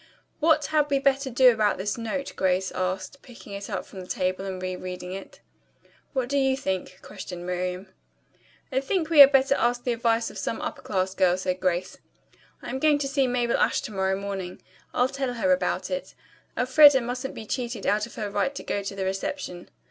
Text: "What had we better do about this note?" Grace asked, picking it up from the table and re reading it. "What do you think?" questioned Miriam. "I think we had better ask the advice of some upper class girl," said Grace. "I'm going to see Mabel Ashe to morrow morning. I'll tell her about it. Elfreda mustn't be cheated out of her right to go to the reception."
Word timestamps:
"What 0.39 0.65
had 0.65 0.89
we 0.89 0.97
better 0.97 1.29
do 1.29 1.51
about 1.53 1.77
this 1.77 1.95
note?" 1.95 2.33
Grace 2.35 2.71
asked, 2.71 3.21
picking 3.21 3.53
it 3.53 3.69
up 3.69 3.85
from 3.85 3.99
the 4.01 4.07
table 4.07 4.43
and 4.45 4.59
re 4.59 4.75
reading 4.75 5.13
it. 5.13 5.41
"What 6.13 6.27
do 6.27 6.39
you 6.39 6.57
think?" 6.57 6.97
questioned 7.03 7.45
Miriam. 7.45 7.85
"I 8.71 8.79
think 8.79 9.11
we 9.11 9.19
had 9.19 9.31
better 9.31 9.53
ask 9.53 9.83
the 9.83 9.93
advice 9.93 10.31
of 10.31 10.39
some 10.39 10.59
upper 10.59 10.81
class 10.81 11.13
girl," 11.13 11.37
said 11.37 11.59
Grace. 11.59 11.99
"I'm 12.63 12.79
going 12.79 12.97
to 12.97 13.07
see 13.07 13.27
Mabel 13.27 13.57
Ashe 13.57 13.81
to 13.81 13.91
morrow 13.93 14.19
morning. 14.19 14.59
I'll 14.91 15.07
tell 15.07 15.35
her 15.35 15.53
about 15.53 15.91
it. 15.91 16.15
Elfreda 16.57 16.99
mustn't 16.99 17.35
be 17.35 17.45
cheated 17.45 17.85
out 17.85 18.07
of 18.07 18.15
her 18.15 18.27
right 18.31 18.55
to 18.55 18.63
go 18.63 18.81
to 18.81 18.95
the 18.95 19.05
reception." 19.05 19.69